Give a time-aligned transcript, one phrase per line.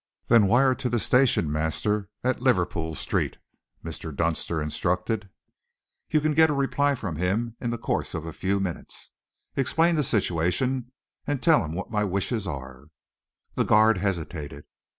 [0.29, 3.37] "Then wire to the station master at Liverpool Street,"
[3.85, 4.11] Mr.
[4.11, 5.29] Dunster instructed.
[6.09, 9.11] "You can get a reply from him in the course of a few minutes.
[9.55, 10.91] Explain the situation
[11.27, 12.85] and tell him what my wishes are."
[13.53, 14.65] The guard hesitated.